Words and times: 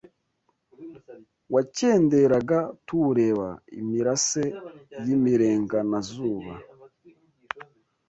Wakenderaga 1.53 2.59
tuwureba 2.85 3.47
Imirase 3.79 4.43
y’ 5.05 5.07
imirenganazuba 5.15 6.53